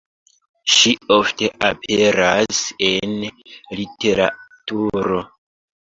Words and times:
Ŝi 0.75 0.93
ofte 1.15 1.49
aperas 1.67 2.63
en 2.89 3.13
literaturo. 3.81 5.25